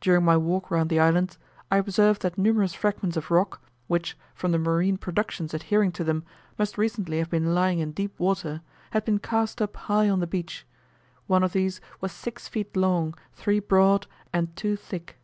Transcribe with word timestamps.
During 0.00 0.24
my 0.24 0.38
walk 0.38 0.70
round 0.70 0.88
the 0.88 0.98
island, 1.00 1.36
I 1.70 1.76
observed 1.76 2.22
that 2.22 2.38
numerous 2.38 2.72
fragments 2.72 3.18
of 3.18 3.30
rock, 3.30 3.60
which, 3.88 4.16
from 4.34 4.52
the 4.52 4.58
marine 4.58 4.96
productions 4.96 5.52
adhering 5.52 5.92
to 5.92 6.02
them, 6.02 6.24
must 6.56 6.78
recently 6.78 7.18
have 7.18 7.28
been 7.28 7.54
lying 7.54 7.78
in 7.78 7.92
deep 7.92 8.18
water, 8.18 8.62
had 8.92 9.04
been 9.04 9.18
cast 9.18 9.60
up 9.60 9.76
high 9.76 10.08
on 10.08 10.20
the 10.20 10.26
beach; 10.26 10.66
one 11.26 11.42
of 11.42 11.52
these 11.52 11.78
was 12.00 12.10
six 12.10 12.48
feet 12.48 12.74
long, 12.74 13.12
three 13.34 13.58
broad, 13.60 14.06
and 14.32 14.56
two 14.56 14.76
thick. 14.76 15.18